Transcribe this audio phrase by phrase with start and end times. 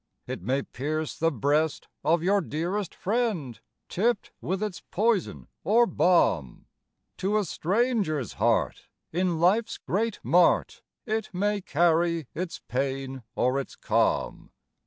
[0.25, 6.65] It may pierce the breast of your dearest friend, Tipped with its poison or balm;
[7.17, 13.75] To a stranger's heart in life's great mart, It may carry its pain or its
[13.75, 14.49] calm.